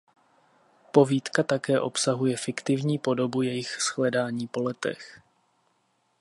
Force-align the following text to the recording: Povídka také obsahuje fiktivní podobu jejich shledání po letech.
Povídka 0.91 1.43
také 1.43 1.79
obsahuje 1.79 2.37
fiktivní 2.37 2.97
podobu 2.99 3.41
jejich 3.41 3.81
shledání 3.81 4.47
po 4.47 4.61
letech. 4.61 5.21